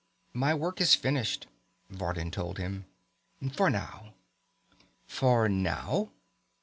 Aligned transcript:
"My 0.33 0.55
work 0.55 0.81
is 0.81 0.95
finished," 0.95 1.45
Vardin 1.91 2.31
told 2.31 2.57
him. 2.57 2.85
"For 3.51 3.69
now." 3.69 4.15
"For 5.05 5.47
now?" 5.47 6.09